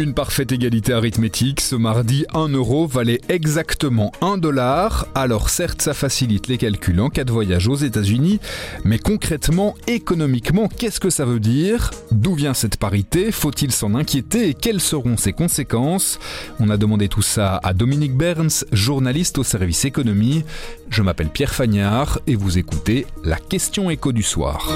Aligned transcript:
Une 0.00 0.14
parfaite 0.14 0.50
égalité 0.50 0.94
arithmétique. 0.94 1.60
Ce 1.60 1.76
mardi, 1.76 2.24
1 2.32 2.48
euro 2.48 2.86
valait 2.86 3.20
exactement 3.28 4.12
1 4.22 4.38
dollar. 4.38 5.06
Alors 5.14 5.50
certes, 5.50 5.82
ça 5.82 5.92
facilite 5.92 6.48
les 6.48 6.56
calculs 6.56 6.98
en 7.00 7.10
cas 7.10 7.24
de 7.24 7.30
voyage 7.30 7.68
aux 7.68 7.74
États-Unis, 7.74 8.40
mais 8.82 8.98
concrètement, 8.98 9.74
économiquement, 9.86 10.68
qu'est-ce 10.68 11.00
que 11.00 11.10
ça 11.10 11.26
veut 11.26 11.38
dire? 11.38 11.90
D'où 12.12 12.32
vient 12.32 12.54
cette 12.54 12.78
parité? 12.78 13.30
Faut-il 13.30 13.72
s'en 13.72 13.94
inquiéter? 13.94 14.54
Quelles 14.54 14.80
seront 14.80 15.18
ses 15.18 15.34
conséquences? 15.34 16.18
On 16.60 16.70
a 16.70 16.78
demandé 16.78 17.08
tout 17.08 17.20
ça 17.20 17.60
à 17.62 17.74
Dominique 17.74 18.16
Berns, 18.16 18.64
journaliste 18.72 19.36
au 19.36 19.44
service 19.44 19.84
économie. 19.84 20.44
Je 20.88 21.02
m'appelle 21.02 21.28
Pierre 21.28 21.54
Fagnard 21.54 22.20
et 22.26 22.36
vous 22.36 22.56
écoutez 22.56 23.06
la 23.22 23.36
question 23.36 23.90
écho 23.90 24.12
du 24.12 24.22
soir. 24.22 24.66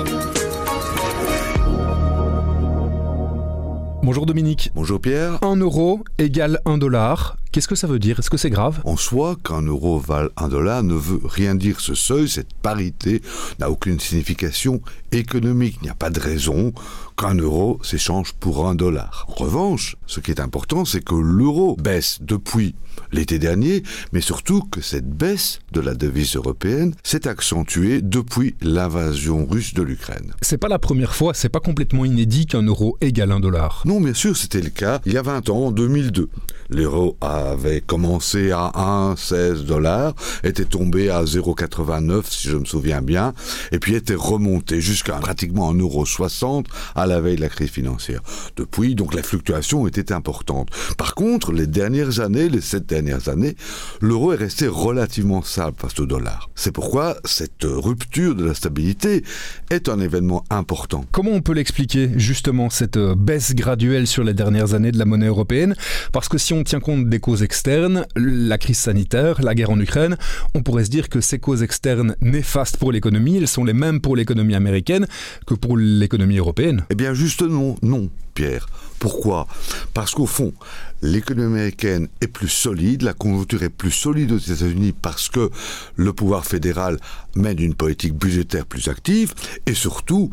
Bonjour 4.05 4.27
Dominique. 4.27 4.71
Bonjour 4.75 5.01
Pierre. 5.01 5.39
1 5.43 5.57
euro 5.57 6.05
égale 6.19 6.61
1 6.67 6.77
dollar. 6.77 7.39
Qu'est-ce 7.55 7.69
que 7.69 7.77
ça 7.77 7.87
veut 7.87 8.01
dire? 8.01 8.19
Est-ce 8.19 8.31
que 8.31 8.37
c'est 8.37 8.51
grave? 8.51 8.81
En 8.83 8.97
soi, 8.97 9.37
qu'un 9.45 9.63
euro 9.63 10.01
vale 10.01 10.31
un 10.37 10.49
dollar 10.49 10.83
ne 10.83 10.95
veut 10.95 11.21
rien 11.23 11.55
dire. 11.55 11.79
Ce 11.79 11.95
seuil, 11.95 12.29
cette 12.29 12.53
parité, 12.53 13.23
n'a 13.61 13.71
aucune 13.71 14.01
signification 14.01 14.83
économique. 15.13 15.77
Il 15.81 15.85
n'y 15.85 15.91
a 15.91 15.95
pas 15.95 16.11
de 16.11 16.19
raison 16.19 16.73
qu'un 17.17 17.37
euro 17.37 17.79
s'échange 17.85 18.33
pour 18.33 18.67
un 18.67 18.75
dollar. 18.75 19.25
En 19.29 19.35
revanche, 19.35 19.95
ce 20.09 20.19
qui 20.19 20.33
est 20.33 20.41
important, 20.41 20.85
c'est 20.85 21.05
que 21.05 21.15
l'euro 21.15 21.77
baisse 21.77 22.19
depuis 22.23 22.75
l'été 23.13 23.39
dernier, 23.39 23.83
mais 24.13 24.21
surtout 24.21 24.63
que 24.63 24.81
cette 24.81 25.09
baisse 25.09 25.61
de 25.73 25.81
la 25.81 25.95
devise 25.95 26.35
européenne 26.37 26.95
s'est 27.03 27.29
accentuée 27.29 28.03
depuis 28.03 28.57
l'invasion 28.63 29.47
russe 29.47 29.75
de 29.75 29.83
l'Ukraine. 29.83 30.33
C'est 30.43 30.59
pas 30.59 30.69
la 30.69 30.79
première 30.79 31.15
fois, 31.15 31.35
c'est 31.35 31.49
pas 31.49 31.61
complètement 31.61 32.05
inédit 32.05 32.47
qu'un 32.47 32.63
euro 32.63 32.97
égale 33.01 33.31
un 33.33 33.41
dollar. 33.41 33.83
Non, 33.85 34.01
bien 34.01 34.15
sûr, 34.15 34.37
c'était 34.37 34.61
le 34.61 34.71
cas 34.71 35.01
il 35.07 35.13
y 35.13 35.19
a 35.19 35.23
20 35.23 35.51
ans, 35.51 35.67
en 35.67 35.71
2002. 35.71 36.29
L'euro 36.71 37.17
avait 37.51 37.81
commencé 37.81 38.51
à 38.51 38.73
1,16 38.75 39.65
dollars, 39.65 40.15
était 40.43 40.65
tombé 40.65 41.11
à 41.11 41.25
0,89 41.25 42.23
si 42.29 42.49
je 42.49 42.57
me 42.57 42.65
souviens 42.65 43.03
bien, 43.03 43.35
et 43.73 43.79
puis 43.79 43.95
était 43.95 44.15
remonté 44.15 44.81
jusqu'à 44.81 45.15
pratiquement 45.15 45.73
1,60 45.75 46.45
euro 46.45 46.63
à 46.95 47.07
la 47.07 47.21
veille 47.21 47.37
de 47.37 47.41
la 47.41 47.49
crise 47.49 47.71
financière. 47.71 48.21
Depuis, 48.57 48.95
donc 48.95 49.15
la 49.15 49.23
fluctuation 49.23 49.87
était 49.87 50.13
importante. 50.13 50.69
Par 50.97 51.15
contre, 51.15 51.53
les 51.53 51.67
dernières 51.67 52.21
années, 52.21 52.49
les 52.49 52.61
sept 52.61 52.87
dernières 52.87 53.29
années, 53.29 53.57
l'euro 54.01 54.33
est 54.33 54.37
resté 54.37 54.67
relativement 54.67 55.43
stable 55.43 55.77
face 55.79 55.99
au 56.01 56.07
dollar. 56.07 56.51
C'est 56.55 56.73
pourquoi 56.73 57.17
cette 57.25 57.65
rupture 57.65 58.35
de 58.35 58.45
la 58.45 58.55
stabilité 58.55 59.25
est 59.71 59.89
un 59.89 60.01
événement 60.01 60.45
important. 60.51 61.05
Comment 61.13 61.33
on 61.33 61.41
peut 61.41 61.53
l'expliquer 61.53 62.11
justement 62.17 62.71
cette 62.71 62.99
baisse 62.99 63.55
graduelle 63.55 64.07
sur 64.07 64.25
les 64.25 64.35
dernières 64.35 64.75
années 64.75 64.93
de 64.93 64.99
la 64.99 65.05
monnaie 65.05 65.27
européenne? 65.27 65.75
Parce 66.13 66.29
que 66.29 66.39
si 66.39 66.53
on 66.53 66.65
tient 66.65 66.81
compte 66.81 67.09
des 67.09 67.21
causes 67.21 67.34
externes, 67.43 68.07
la 68.17 68.59
crise 68.59 68.79
sanitaire, 68.79 69.43
la 69.43 69.55
guerre 69.55 69.71
en 69.71 69.81
Ukraine, 69.81 70.17
on 70.55 70.63
pourrait 70.63 70.85
se 70.85 70.91
dire 70.91 71.09
que 71.09 71.21
ces 71.21 71.39
causes 71.39 71.63
externes 71.63 72.17
néfastes 72.21 72.77
pour 72.77 72.93
l'économie, 72.93 73.37
elles 73.37 73.49
sont 73.49 73.65
les 73.65 73.73
mêmes 73.73 74.01
pour 74.01 74.17
l'économie 74.17 74.55
américaine 74.55 75.07
que 75.47 75.55
pour 75.55 75.77
l'économie 75.77 76.39
européenne. 76.39 76.85
Eh 76.91 76.95
bien 76.95 77.15
juste 77.15 77.43
non, 77.43 77.77
non, 77.83 78.11
Pierre. 78.35 78.67
Pourquoi? 79.05 79.47
Parce 79.93 80.13
qu'au 80.13 80.25
fond, 80.25 80.55
l'économie 81.03 81.57
américaine 81.57 82.09
est 82.23 82.27
plus 82.27 82.49
solide, 82.49 83.03
la 83.03 83.13
conjoncture 83.13 83.63
est 83.63 83.69
plus 83.69 83.91
solide 83.91 84.33
aux 84.33 84.39
États-Unis 84.39 84.95
parce 85.03 85.29
que 85.29 85.51
le 85.97 86.15
pouvoir 86.15 86.47
fédéral 86.47 86.99
mène 87.37 87.61
une 87.61 87.75
politique 87.75 88.15
budgétaire 88.15 88.65
plus 88.65 88.89
active 88.89 89.35
et 89.67 89.75
surtout 89.75 90.31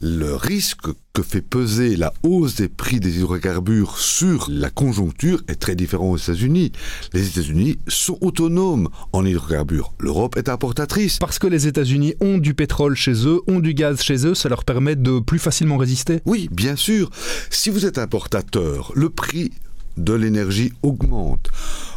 le 0.00 0.34
risque 0.34 0.86
que 1.12 1.22
fait 1.22 1.40
peser 1.40 1.96
la 1.96 2.12
hausse 2.22 2.56
des 2.56 2.68
prix 2.68 3.00
des 3.00 3.18
hydrocarbures 3.18 3.96
sur 3.96 4.48
la 4.50 4.68
conjoncture 4.68 5.42
est 5.48 5.54
très 5.54 5.74
différent 5.74 6.10
aux 6.10 6.18
États-Unis. 6.18 6.72
Les 7.14 7.26
États-Unis 7.26 7.78
sont 7.88 8.18
autonomes 8.20 8.90
en 9.12 9.24
hydrocarbures. 9.24 9.94
L'Europe 9.98 10.36
est 10.36 10.50
importatrice. 10.50 11.18
Parce 11.18 11.38
que 11.38 11.46
les 11.46 11.66
États-Unis 11.66 12.14
ont 12.20 12.36
du 12.36 12.52
pétrole 12.52 12.96
chez 12.96 13.26
eux, 13.26 13.40
ont 13.46 13.60
du 13.60 13.72
gaz 13.72 14.02
chez 14.02 14.26
eux, 14.26 14.34
ça 14.34 14.50
leur 14.50 14.64
permet 14.64 14.94
de 14.94 15.20
plus 15.20 15.38
facilement 15.38 15.78
résister? 15.78 16.20
Oui, 16.26 16.50
bien 16.52 16.76
sûr. 16.76 17.10
Si 17.48 17.70
vous 17.70 17.86
êtes 17.86 17.96
importateur, 18.06 18.92
le 18.94 19.10
prix 19.10 19.50
de 19.96 20.12
l'énergie 20.12 20.72
augmente. 20.84 21.50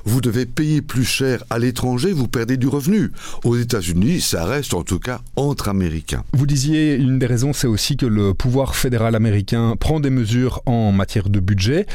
Vous 0.06 0.22
devez 0.22 0.48
payer 0.48 0.82
plus 0.82 1.04
cher 1.04 1.44
à 1.52 1.60
l'étranger, 1.60 2.14
vous 2.14 2.28
perdez 2.28 2.58
du 2.58 2.68
revenu. 2.68 3.12
Aux 3.44 3.58
États-Unis, 3.58 4.22
ça 4.22 4.44
reste 4.44 4.74
en 4.74 4.82
tout 4.82 4.98
cas 4.98 5.22
entre 5.36 5.70
Américains. 5.70 6.24
Vous 6.34 6.48
disiez, 6.48 6.96
une 6.96 7.20
des 7.20 7.28
raisons, 7.28 7.54
c'est 7.54 7.68
aussi 7.68 7.96
que 7.96 8.08
le 8.08 8.34
pouvoir 8.34 8.76
fédéral 8.76 9.14
américain 9.16 9.76
prend 9.80 10.00
des 10.00 10.10
mesures 10.10 10.64
en 10.66 10.92
matière 10.92 11.30
de 11.30 11.40
budget. 11.40 11.86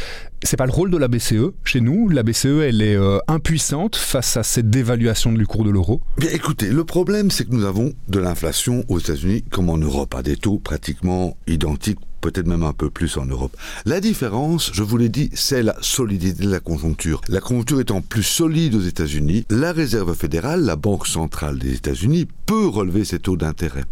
C'est 0.44 0.56
pas 0.56 0.66
le 0.66 0.72
rôle 0.72 0.91
de 0.91 0.98
la 0.98 1.08
BCE 1.08 1.53
chez 1.64 1.80
nous. 1.80 2.08
La 2.08 2.22
BCE, 2.22 2.60
elle 2.62 2.82
est 2.82 2.94
euh, 2.94 3.19
impuissante 3.26 3.97
face 3.97 4.36
à 4.36 4.44
cette 4.44 4.70
dévaluation 4.70 5.32
du 5.32 5.47
cours 5.47 5.64
de 5.64 5.70
l'euro. 5.70 6.03
Bien, 6.19 6.30
écoutez, 6.30 6.69
le 6.69 6.84
problème, 6.84 7.32
c'est 7.32 7.47
que 7.47 7.53
nous 7.53 7.64
avons 7.64 7.94
de 8.08 8.20
l'inflation 8.20 8.84
aux 8.88 9.00
États-Unis 9.00 9.42
comme 9.50 9.70
en 9.70 9.78
Europe, 9.78 10.14
à 10.14 10.22
des 10.22 10.36
taux 10.36 10.58
pratiquement 10.58 11.36
identiques 11.47 11.98
peut-être 12.24 12.46
même 12.46 12.62
un 12.62 12.72
peu 12.72 12.88
plus 12.88 13.18
en 13.18 13.26
Europe. 13.26 13.54
La 13.84 14.00
différence, 14.00 14.70
je 14.72 14.82
vous 14.82 14.96
l'ai 14.96 15.10
dit, 15.10 15.28
c'est 15.34 15.62
la 15.62 15.76
solidité 15.82 16.44
de 16.44 16.50
la 16.50 16.58
conjoncture. 16.58 17.20
La 17.28 17.40
conjoncture 17.40 17.80
étant 17.80 18.00
plus 18.00 18.22
solide 18.22 18.74
aux 18.74 18.80
États-Unis, 18.80 19.44
la 19.50 19.72
Réserve 19.72 20.14
fédérale, 20.14 20.62
la 20.62 20.76
Banque 20.76 21.06
centrale 21.06 21.58
des 21.58 21.74
États-Unis, 21.74 22.26
peut 22.46 22.66
relever 22.66 23.04
ses 23.04 23.18
taux 23.18 23.36
d'intérêt. 23.36 23.84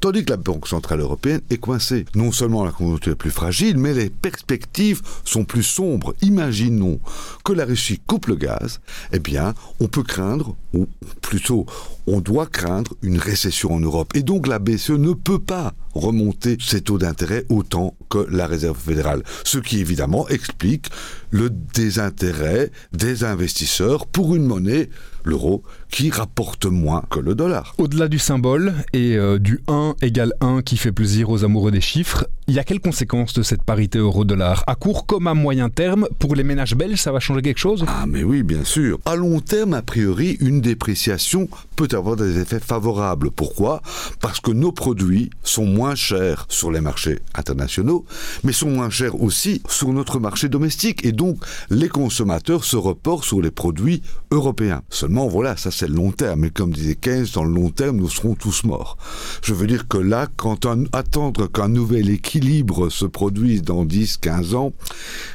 Tandis 0.00 0.24
que 0.24 0.30
la 0.30 0.36
Banque 0.36 0.68
Centrale 0.68 1.00
Européenne 1.00 1.40
est 1.50 1.58
coincée. 1.58 2.04
Non 2.14 2.32
seulement 2.32 2.64
la 2.64 2.72
conjoncture 2.72 3.12
est 3.12 3.16
plus 3.16 3.30
fragile, 3.30 3.78
mais 3.78 3.94
les 3.94 4.10
perspectives 4.10 5.02
sont 5.24 5.44
plus 5.44 5.62
sombres. 5.62 6.14
Imaginons 6.22 7.00
que 7.44 7.52
la 7.52 7.64
Russie 7.64 8.00
coupe 8.06 8.26
le 8.26 8.36
gaz, 8.36 8.80
eh 9.12 9.18
bien, 9.18 9.54
on 9.80 9.88
peut 9.88 10.02
craindre, 10.02 10.56
ou 10.74 10.86
plutôt, 11.20 11.66
on 12.06 12.20
doit 12.20 12.46
craindre 12.46 12.94
une 13.02 13.18
récession 13.18 13.72
en 13.72 13.80
Europe. 13.80 14.12
Et 14.14 14.22
donc 14.22 14.46
la 14.46 14.58
BCE 14.58 14.90
ne 14.90 15.12
peut 15.12 15.38
pas 15.38 15.74
remonter 15.94 16.56
ses 16.60 16.80
taux 16.80 16.98
d'intérêt 16.98 17.44
autant 17.48 17.94
que 18.08 18.26
la 18.30 18.46
Réserve 18.46 18.78
fédérale. 18.78 19.22
Ce 19.44 19.58
qui 19.58 19.80
évidemment 19.80 20.28
explique 20.28 20.86
le 21.30 21.50
désintérêt 21.50 22.70
des 22.92 23.24
investisseurs 23.24 24.06
pour 24.06 24.34
une 24.34 24.44
monnaie 24.44 24.88
l'euro, 25.30 25.62
qui 25.90 26.10
rapporte 26.10 26.66
moins 26.66 27.04
que 27.08 27.18
le 27.18 27.34
dollar. 27.34 27.74
Au-delà 27.78 28.08
du 28.08 28.18
symbole 28.18 28.74
et 28.92 29.16
euh, 29.16 29.38
du 29.38 29.60
1 29.68 29.94
égale 30.02 30.34
1 30.40 30.62
qui 30.62 30.76
fait 30.76 30.92
plaisir 30.92 31.30
aux 31.30 31.44
amoureux 31.44 31.70
des 31.70 31.80
chiffres, 31.80 32.26
il 32.46 32.54
y 32.54 32.58
a 32.58 32.64
quelles 32.64 32.80
conséquences 32.80 33.32
de 33.32 33.42
cette 33.42 33.62
parité 33.62 33.98
euro-dollar? 33.98 34.64
À 34.66 34.74
court 34.74 35.06
comme 35.06 35.26
à 35.26 35.34
moyen 35.34 35.70
terme, 35.70 36.08
pour 36.18 36.34
les 36.34 36.42
ménages 36.42 36.74
belges, 36.74 37.00
ça 37.00 37.12
va 37.12 37.20
changer 37.20 37.42
quelque 37.42 37.58
chose? 37.58 37.84
Ah 37.86 38.06
mais 38.06 38.24
oui, 38.24 38.42
bien 38.42 38.64
sûr. 38.64 38.98
À 39.06 39.16
long 39.16 39.40
terme, 39.40 39.74
a 39.74 39.82
priori, 39.82 40.36
une 40.40 40.60
dépréciation 40.60 41.48
peut 41.80 41.96
avoir 41.96 42.16
des 42.16 42.38
effets 42.38 42.60
favorables. 42.60 43.30
Pourquoi? 43.30 43.80
Parce 44.20 44.38
que 44.40 44.50
nos 44.50 44.70
produits 44.70 45.30
sont 45.42 45.64
moins 45.64 45.94
chers 45.94 46.44
sur 46.50 46.70
les 46.70 46.82
marchés 46.82 47.20
internationaux, 47.34 48.04
mais 48.44 48.52
sont 48.52 48.68
moins 48.68 48.90
chers 48.90 49.18
aussi 49.22 49.62
sur 49.66 49.90
notre 49.94 50.20
marché 50.20 50.50
domestique. 50.50 51.06
Et 51.06 51.12
donc, 51.12 51.38
les 51.70 51.88
consommateurs 51.88 52.64
se 52.64 52.76
reportent 52.76 53.24
sur 53.24 53.40
les 53.40 53.50
produits 53.50 54.02
européens. 54.30 54.82
Seulement, 54.90 55.26
voilà, 55.26 55.56
ça 55.56 55.70
c'est 55.70 55.88
le 55.88 55.94
long 55.94 56.12
terme. 56.12 56.44
Et 56.44 56.50
comme 56.50 56.70
disait 56.70 56.96
Keynes, 56.96 57.28
dans 57.32 57.44
le 57.44 57.54
long 57.54 57.70
terme, 57.70 57.96
nous 57.96 58.10
serons 58.10 58.34
tous 58.34 58.64
morts. 58.64 58.98
Je 59.42 59.54
veux 59.54 59.66
dire 59.66 59.88
que 59.88 59.96
là, 59.96 60.28
quand 60.36 60.66
on 60.66 60.84
attendre 60.92 61.46
qu'un 61.46 61.68
nouvel 61.68 62.10
équilibre 62.10 62.90
se 62.90 63.06
produise 63.06 63.62
dans 63.62 63.86
10, 63.86 64.18
15 64.18 64.54
ans, 64.54 64.74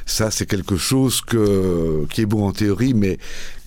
ça 0.04 0.30
c'est 0.30 0.46
quelque 0.46 0.76
chose 0.76 1.22
qui 1.22 2.20
est 2.20 2.26
bon 2.26 2.46
en 2.46 2.52
théorie, 2.52 2.94
mais 2.94 3.18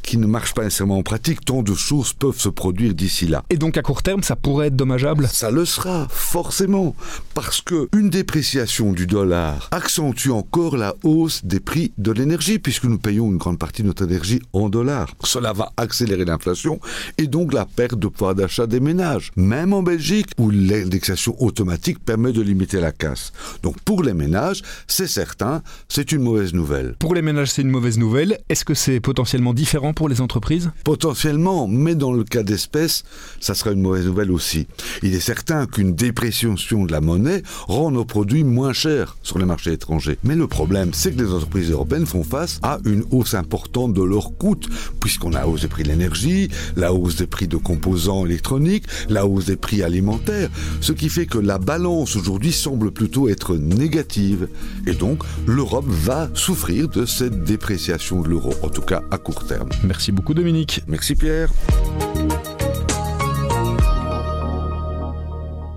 qui 0.09 0.17
ne 0.17 0.25
marche 0.25 0.55
pas 0.55 0.63
nécessairement 0.63 0.97
en 0.97 1.03
pratique, 1.03 1.45
tant 1.45 1.61
de 1.61 1.75
choses 1.75 2.13
peuvent 2.13 2.39
se 2.39 2.49
produire 2.49 2.95
d'ici 2.95 3.27
là. 3.27 3.43
Et 3.51 3.57
donc 3.57 3.77
à 3.77 3.83
court 3.83 4.01
terme, 4.01 4.23
ça 4.23 4.35
pourrait 4.35 4.67
être 4.67 4.75
dommageable? 4.75 5.27
Ça 5.27 5.51
le 5.51 5.65
sera, 5.65 6.07
forcément, 6.09 6.95
parce 7.35 7.61
que 7.61 7.87
une 7.95 8.09
dépréciation 8.09 8.91
du 8.91 9.05
dollar 9.05 9.67
accentue 9.69 10.31
encore 10.31 10.77
la 10.77 10.95
hausse 11.03 11.45
des 11.45 11.59
prix 11.59 11.91
de 11.99 12.11
l'énergie, 12.11 12.57
puisque 12.57 12.85
nous 12.85 12.97
payons 12.97 13.27
une 13.27 13.37
grande 13.37 13.59
partie 13.59 13.83
de 13.83 13.87
notre 13.87 14.03
énergie 14.03 14.41
en 14.51 14.67
dollars. 14.67 15.13
Cela 15.23 15.53
va 15.53 15.73
accélérer 15.77 16.25
l'inflation 16.25 16.79
et 17.19 17.27
donc 17.27 17.53
la 17.53 17.67
perte 17.67 17.99
de 17.99 18.07
pouvoir 18.07 18.33
d'achat 18.33 18.65
des 18.65 18.79
ménages, 18.79 19.31
même 19.35 19.73
en 19.73 19.83
Belgique, 19.83 20.31
où 20.39 20.49
l'indexation 20.49 21.39
automatique 21.39 22.03
permet 22.03 22.31
de 22.31 22.41
limiter 22.41 22.81
la 22.81 22.91
casse. 22.91 23.31
Donc 23.61 23.79
pour 23.81 24.01
les 24.01 24.15
ménages, 24.15 24.63
c'est 24.87 25.05
certain, 25.05 25.61
c'est 25.87 26.11
une 26.11 26.23
mauvaise 26.23 26.55
nouvelle. 26.55 26.95
Pour 26.97 27.13
les 27.13 27.21
ménages, 27.21 27.51
c'est 27.51 27.61
une 27.61 27.69
mauvaise 27.69 27.99
nouvelle. 27.99 28.39
Est-ce 28.49 28.65
que 28.65 28.73
c'est 28.73 28.99
potentiellement 28.99 29.53
différent 29.53 29.93
les 30.07 30.21
entreprises 30.21 30.71
Potentiellement, 30.83 31.67
mais 31.67 31.95
dans 31.95 32.13
le 32.13 32.23
cas 32.23 32.43
d'espèces, 32.43 33.03
ça 33.39 33.53
sera 33.53 33.71
une 33.71 33.81
mauvaise 33.81 34.05
nouvelle 34.05 34.31
aussi. 34.31 34.67
Il 35.03 35.13
est 35.13 35.19
certain 35.19 35.65
qu'une 35.65 35.93
dépréciation 35.93 36.85
de 36.85 36.91
la 36.91 37.01
monnaie 37.01 37.43
rend 37.67 37.91
nos 37.91 38.05
produits 38.05 38.43
moins 38.43 38.73
chers 38.73 39.17
sur 39.23 39.39
les 39.39 39.45
marchés 39.45 39.73
étrangers. 39.73 40.17
Mais 40.23 40.35
le 40.35 40.47
problème, 40.47 40.91
c'est 40.93 41.11
que 41.11 41.21
les 41.21 41.31
entreprises 41.31 41.71
européennes 41.71 42.05
font 42.05 42.23
face 42.23 42.59
à 42.63 42.79
une 42.85 43.03
hausse 43.11 43.33
importante 43.33 43.93
de 43.93 44.03
leurs 44.03 44.37
coûts, 44.37 44.59
puisqu'on 44.99 45.33
a 45.33 45.39
la 45.39 45.47
hausse 45.47 45.61
des 45.61 45.67
prix 45.67 45.83
de 45.83 45.89
l'énergie, 45.89 46.49
la 46.75 46.93
hausse 46.93 47.15
des 47.15 47.27
prix 47.27 47.47
de 47.47 47.57
composants 47.57 48.25
électroniques, 48.25 48.85
la 49.09 49.25
hausse 49.25 49.45
des 49.45 49.55
prix 49.55 49.83
alimentaires, 49.83 50.49
ce 50.81 50.91
qui 50.91 51.09
fait 51.09 51.25
que 51.25 51.37
la 51.37 51.57
balance 51.57 52.15
aujourd'hui 52.15 52.51
semble 52.51 52.91
plutôt 52.91 53.29
être 53.29 53.55
négative. 53.55 54.47
Et 54.85 54.93
donc, 54.93 55.23
l'Europe 55.47 55.87
va 55.87 56.29
souffrir 56.33 56.89
de 56.89 57.05
cette 57.05 57.43
dépréciation 57.43 58.21
de 58.21 58.29
l'euro, 58.29 58.53
en 58.63 58.69
tout 58.69 58.81
cas 58.81 59.03
à 59.11 59.17
court 59.17 59.45
terme. 59.45 59.69
Merci 59.89 60.11
beaucoup 60.11 60.35
Dominique. 60.35 60.83
Merci 60.85 61.15
Pierre. 61.15 61.49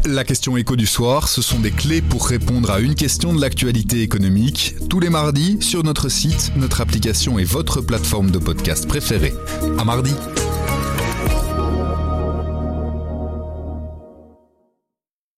La 0.04 0.24
question 0.24 0.58
écho 0.58 0.76
du 0.76 0.84
soir, 0.84 1.28
ce 1.28 1.40
sont 1.40 1.60
des 1.60 1.70
clés 1.70 2.02
pour 2.02 2.28
répondre 2.28 2.70
à 2.70 2.80
une 2.80 2.94
question 2.94 3.32
de 3.32 3.40
l'actualité 3.40 4.02
économique, 4.02 4.74
tous 4.90 5.00
les 5.00 5.08
mardis 5.08 5.62
sur 5.62 5.82
notre 5.82 6.10
site, 6.10 6.52
notre 6.56 6.82
application 6.82 7.38
et 7.38 7.44
votre 7.44 7.80
plateforme 7.80 8.30
de 8.30 8.38
podcast 8.38 8.86
préférée. 8.86 9.32
À 9.78 9.84
mardi. 9.84 10.12